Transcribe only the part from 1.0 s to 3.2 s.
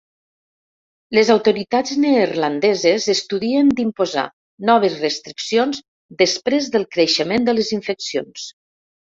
Les autoritats neerlandeses